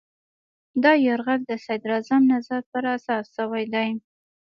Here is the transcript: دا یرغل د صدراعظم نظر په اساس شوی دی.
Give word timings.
دا 0.83 0.91
یرغل 1.05 1.41
د 1.47 1.51
صدراعظم 1.65 2.21
نظر 2.33 2.61
په 2.71 2.77
اساس 2.95 3.25
شوی 3.35 3.63
دی. 3.73 3.89